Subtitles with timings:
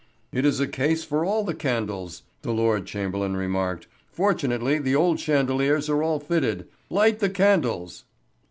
[0.31, 5.19] "It is a case for all the candles," the Lord Chamberlain remarked; "fortunately the old
[5.19, 6.67] chandeliers are all fitted.
[6.89, 8.03] Light the candles."